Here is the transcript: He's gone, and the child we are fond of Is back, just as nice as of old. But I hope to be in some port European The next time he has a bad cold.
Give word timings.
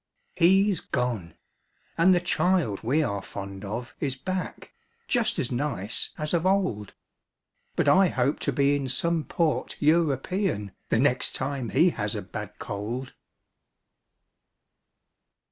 He's 0.33 0.79
gone, 0.79 1.35
and 1.95 2.11
the 2.11 2.19
child 2.19 2.79
we 2.81 3.03
are 3.03 3.21
fond 3.21 3.63
of 3.63 3.93
Is 3.99 4.15
back, 4.15 4.73
just 5.07 5.37
as 5.37 5.51
nice 5.51 6.09
as 6.17 6.33
of 6.33 6.43
old. 6.43 6.95
But 7.75 7.87
I 7.87 8.07
hope 8.07 8.39
to 8.39 8.51
be 8.51 8.75
in 8.75 8.87
some 8.87 9.23
port 9.23 9.77
European 9.79 10.71
The 10.89 10.97
next 10.97 11.35
time 11.35 11.69
he 11.69 11.91
has 11.91 12.15
a 12.15 12.23
bad 12.23 12.57
cold. 12.57 13.13